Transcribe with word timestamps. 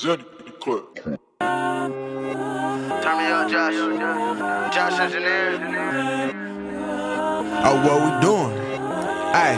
Zeddy 0.00 0.24
Club. 0.60 0.96
Turn 0.96 1.18
me 3.18 3.26
up, 3.28 3.50
Josh. 3.50 3.74
Josh 4.72 4.98
Engineer. 4.98 5.60
Oh, 7.62 7.76
what 7.84 7.98
we 8.00 8.10
doing? 8.24 8.52
Hey, 9.36 9.54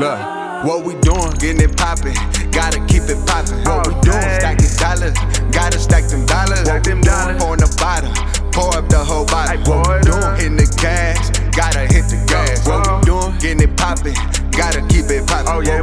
look, 0.00 0.18
what 0.64 0.86
we 0.86 0.94
doing? 1.02 1.30
Getting 1.32 1.60
it 1.60 1.76
poppin', 1.76 2.14
gotta 2.52 2.80
keep 2.86 3.02
it 3.04 3.20
poppin'. 3.26 3.62
What 3.64 3.86
we 3.86 3.92
doing? 4.00 4.22
Stacking 4.40 4.72
dollars, 4.80 5.18
gotta 5.52 5.78
stack 5.78 6.08
them 6.08 6.24
dollars. 6.24 6.64
What 6.66 6.82
them 6.82 7.02
dollars. 7.02 7.36
Pour 7.42 7.56
the 7.58 7.68
bottle, 7.76 8.14
pour 8.50 8.74
up 8.74 8.88
the 8.88 8.96
whole 8.96 9.26
bottle. 9.26 9.60
What 9.68 9.88
we 9.92 10.00
doing? 10.08 10.36
Hitting 10.40 10.56
the 10.56 10.64
gas, 10.80 11.28
gotta 11.50 11.80
hit 11.80 12.08
the 12.08 12.16
gas. 12.26 12.66
What 12.66 12.80
we 12.80 13.12
uh-huh. 13.12 13.28
doing? 13.28 13.38
Getting 13.44 13.68
it 13.68 13.76
poppin', 13.76 14.16
gotta 14.52 14.80
keep 14.88 15.12
it 15.12 15.28
poppin'. 15.28 15.52
Oh, 15.52 15.60
yeah, 15.60 15.81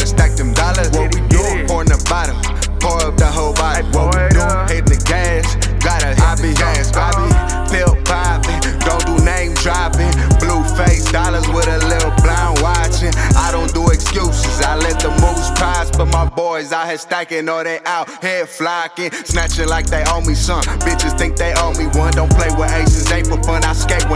gotta 0.00 0.06
stack 0.06 0.36
them 0.36 0.52
dollars. 0.54 0.90
What 0.90 1.14
we 1.14 1.20
it, 1.20 1.28
get 1.28 1.44
doing? 1.44 1.66
Pour 1.66 1.82
in 1.82 1.88
the 1.88 2.00
bottle, 2.08 2.36
pour 2.80 3.00
up 3.04 3.16
the 3.16 3.26
whole 3.26 3.52
bottle. 3.54 3.84
What 3.92 4.16
we 4.16 4.22
it 4.24 4.32
doing? 4.32 4.68
Hitting 4.68 4.92
the 4.96 5.00
gas, 5.04 5.44
gotta 5.84 6.16
hit 6.16 6.36
the 6.40 6.52
gas. 6.56 6.92
I 6.96 7.12
be 7.12 7.28
pill 7.68 7.94
poppin', 8.08 8.60
don't 8.80 9.04
do 9.04 9.24
name 9.24 9.54
dropping. 9.60 10.12
Blue 10.40 10.64
face 10.76 11.04
dollars 11.12 11.46
with 11.48 11.68
a 11.68 11.78
little 11.84 12.12
blind 12.24 12.60
watching. 12.64 13.12
I 13.36 13.52
don't 13.52 13.72
do 13.74 13.90
excuses, 13.90 14.60
I 14.64 14.76
let 14.76 15.00
the 15.00 15.10
moves 15.20 15.50
prosper. 15.60 16.06
My 16.06 16.24
boys 16.28 16.72
out 16.72 16.88
here 16.88 16.98
stacking, 16.98 17.48
or 17.48 17.64
they 17.64 17.80
out 17.84 18.08
here 18.24 18.46
flocking. 18.46 19.12
Snatching 19.12 19.68
like 19.68 19.86
they 19.86 20.04
owe 20.08 20.24
me 20.24 20.34
some. 20.34 20.64
Bitches 20.80 21.16
think 21.18 21.36
they 21.36 21.52
owe 21.56 21.74
me 21.76 21.86
one. 21.98 22.12
Don't 22.12 22.32
play 22.32 22.48
with 22.56 22.72
aces, 22.72 23.10
ain't 23.12 23.26
for 23.28 23.40
fun. 23.42 23.64
I 23.64 23.74
skate 23.74 24.08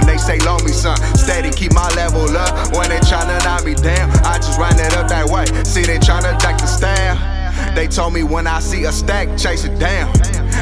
they 5.87 5.98
tryna 5.98 6.41
jack 6.41 6.59
the 6.59 6.66
stab. 6.66 7.34
They 7.74 7.88
told 7.88 8.12
me 8.15 8.23
when 8.23 8.47
I 8.47 8.61
see 8.61 8.84
a 8.84 8.93
stack, 8.93 9.37
chase 9.38 9.65
it 9.65 9.79
down. 9.79 10.12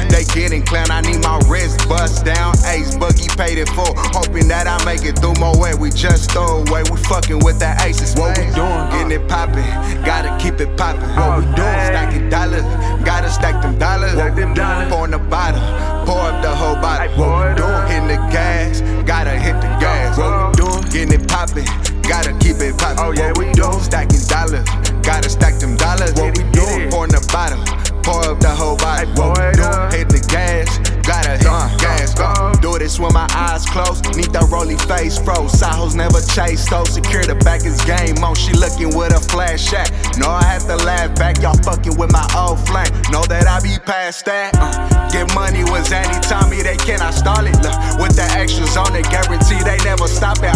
They 0.09 0.23
getting 0.33 0.63
clown, 0.63 0.91
I 0.91 1.01
need 1.01 1.21
my 1.21 1.39
wrist 1.47 1.87
bust 1.87 2.25
down. 2.25 2.55
Ace 2.65 2.95
buggy 2.95 3.27
paid 3.37 3.57
it 3.57 3.69
full, 3.69 3.93
hoping 3.95 4.47
that 4.47 4.67
I 4.67 4.83
make 4.85 5.05
it 5.05 5.19
through 5.19 5.35
my 5.39 5.55
way. 5.57 5.73
We 5.75 5.89
just 5.89 6.31
throw 6.31 6.63
away, 6.65 6.83
we 6.91 6.97
fucking 6.97 7.39
with 7.39 7.59
the 7.59 7.73
aces. 7.83 8.15
What 8.15 8.37
we 8.37 8.45
doing? 8.53 8.83
Getting 8.93 9.13
uh? 9.13 9.21
it 9.21 9.29
poppin', 9.29 10.03
gotta 10.03 10.35
keep 10.41 10.59
it 10.59 10.75
poppin'. 10.77 11.09
What 11.15 11.39
we 11.39 11.45
uh, 11.45 11.55
doing? 11.55 11.85
Stacking 11.89 12.29
dollars, 12.29 12.65
gotta 13.05 13.29
stack 13.29 13.61
them 13.61 13.77
dollars. 13.77 14.13
Stack 14.13 14.35
them 14.35 14.53
dollars. 14.53 14.89
With 33.03 33.13
my 33.13 33.27
eyes 33.35 33.65
closed. 33.65 34.05
Need 34.15 34.31
the 34.31 34.47
rolly 34.49 34.77
face 34.87 35.19
froze. 35.19 35.51
Sahos 35.51 35.93
never 35.93 36.21
chase 36.33 36.63
though. 36.69 36.85
Secure 36.85 37.23
the 37.23 37.35
back 37.43 37.65
is 37.65 37.83
game 37.83 38.23
on. 38.23 38.35
She 38.35 38.53
looking 38.53 38.95
with 38.95 39.11
a 39.11 39.19
flash 39.19 39.73
at. 39.73 39.91
No, 40.17 40.29
I 40.29 40.43
had 40.43 40.63
to 40.71 40.77
laugh 40.77 41.13
back. 41.15 41.41
Y'all 41.41 41.59
fucking 41.61 41.97
with 41.97 42.11
my 42.11 42.25
old 42.37 42.59
flame. 42.65 42.89
Know 43.11 43.23
that 43.27 43.45
I 43.45 43.59
be 43.59 43.75
past 43.83 44.25
that. 44.25 44.55
Uh, 44.55 44.71
get 45.11 45.27
money 45.35 45.63
was 45.65 45.91
anytime 45.91 46.23
Tommy, 46.23 46.63
They 46.63 46.77
cannot 46.77 47.13
stall 47.13 47.45
it. 47.45 47.57
Look, 47.59 47.75
with 47.99 48.15
the 48.15 48.27
extras 48.39 48.77
on 48.77 48.95
it, 48.95 49.03
guarantee 49.11 49.61
they 49.61 49.77
never 49.83 50.07
stop 50.07 50.39
it. 50.39 50.55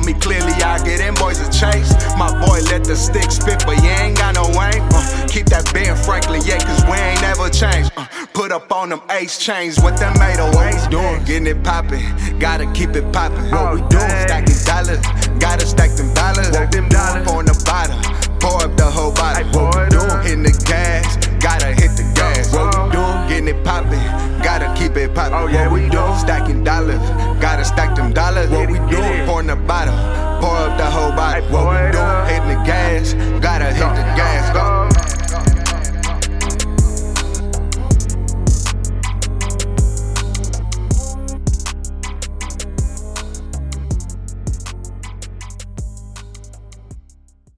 On 0.00 0.06
me, 0.06 0.18
clearly 0.18 0.52
I 0.62 0.82
get 0.84 1.00
in 1.00 1.14
boys 1.14 1.40
a 1.40 1.50
chase. 1.50 1.92
My 2.16 2.30
boy 2.46 2.60
let 2.70 2.84
the 2.84 2.96
stick 2.96 3.30
spit, 3.30 3.62
but 3.66 3.82
you 3.82 3.90
ain't 3.90 4.16
got 4.16 4.34
no 4.34 4.44
aim. 4.44 4.82
Uh, 4.92 5.26
keep 5.28 5.46
that 5.46 5.70
Ben 5.72 5.96
Franklin, 5.96 6.42
yeah, 6.44 6.58
cause 6.58 6.84
we 6.84 6.96
ain't 6.96 7.20
never 7.20 7.48
changed. 7.48 7.92
Uh, 7.96 8.06
put 8.32 8.52
up 8.52 8.72
on 8.72 8.90
them 8.90 9.02
ace 9.10 9.38
chains, 9.38 9.80
what 9.80 9.96
them 9.98 10.14
made 10.18 10.40
of 10.40 10.54
ways 10.54 10.86
doing? 10.88 11.24
Getting 11.24 11.46
it 11.46 11.62
poppin', 11.62 12.02
gotta 12.38 12.70
keep 12.72 12.90
it 12.90 13.12
poppin'. 13.12 13.50
What 13.50 13.74
we 13.74 13.80
doing? 13.88 14.10
Stacking 14.26 14.64
dollars, 14.64 15.00
gotta 15.38 15.66
stack 15.66 15.90
them 15.92 16.12